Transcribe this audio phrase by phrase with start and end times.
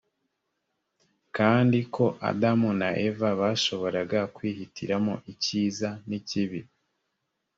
[1.37, 6.61] kandi ko adamu na eva bashoboraga kwihitiramo icyiza n ikibi